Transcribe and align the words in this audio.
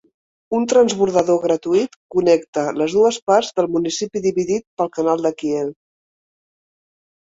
Un 0.59 0.63
transbordador 0.71 1.37
gratuït 1.43 1.99
connecta 2.17 2.65
les 2.81 2.97
dues 2.99 3.21
parts 3.29 3.55
del 3.61 3.71
municipi 3.77 4.27
dividit 4.27 4.69
pel 4.83 4.95
canal 5.01 5.27
de 5.31 5.37
Kiel. 5.41 5.75